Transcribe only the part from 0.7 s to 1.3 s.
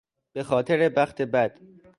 بخت